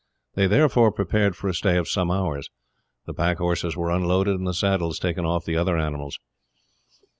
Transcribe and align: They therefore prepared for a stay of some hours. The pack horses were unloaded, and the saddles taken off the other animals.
They 0.33 0.47
therefore 0.47 0.91
prepared 0.91 1.35
for 1.35 1.47
a 1.47 1.53
stay 1.53 1.77
of 1.77 1.87
some 1.87 2.09
hours. 2.09 2.49
The 3.05 3.13
pack 3.13 3.37
horses 3.37 3.77
were 3.77 3.91
unloaded, 3.91 4.33
and 4.33 4.47
the 4.47 4.53
saddles 4.55 4.97
taken 4.97 5.25
off 5.25 5.45
the 5.45 5.55
other 5.57 5.77
animals. 5.77 6.17